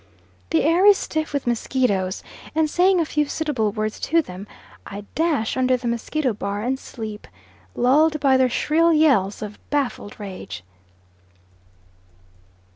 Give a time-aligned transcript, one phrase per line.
[0.49, 2.23] The air is stiff with mosquitoes,
[2.55, 4.47] and saying a few suitable words to them,
[4.83, 7.27] I dash under the mosquito bar and sleep,
[7.75, 10.63] lulled by their shrill yells of baffled rage.